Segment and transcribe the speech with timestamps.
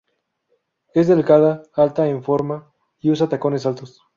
[0.95, 4.01] Es delgada, alta, en forma y usa tacones altos.